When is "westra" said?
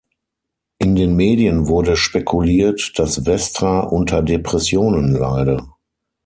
3.27-3.81